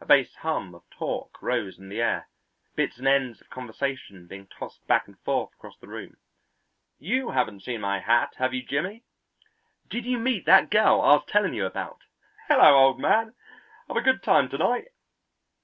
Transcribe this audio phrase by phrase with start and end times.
[0.00, 2.28] A base hum of talk rose in the air,
[2.74, 6.16] bits and ends of conversation being tossed back and forth across the room.
[6.98, 9.04] "You haven't seen my hat, have you, Jimmy?"
[9.88, 12.00] "Did you meet that girl I was telling you about?"
[12.48, 13.36] "Hello, old man!
[13.86, 14.88] have a good time to night?"